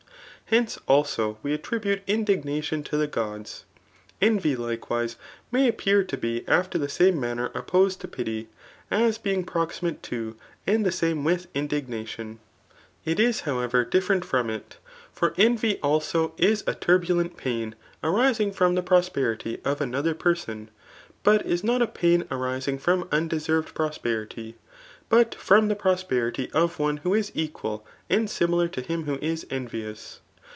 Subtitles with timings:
[0.45, 3.63] Hence, also, ,we att; ribute indignation to the gods;
[4.21, 5.15] Envy, hkewfee»
[5.49, 8.47] may appear to be after the sam^ manner opposed to pityir
[8.91, 10.35] as being proximate to
[10.67, 12.35] ^d the same with indignat^piu.
[13.05, 13.25] It 186 THE ART OF lOOK II.
[13.25, 14.77] is howartr diSE&rent from it
[15.13, 17.73] For envy ilfio is a turbu« lent pain
[18.03, 20.69] arising from the prosperity [|of anodier person]
[21.23, 24.57] bat is not a pain arising from undeserved prosperity,
[25.07, 29.47] but from the prosperity of one who is equal and similar to Um who is
[29.49, 30.19] envious.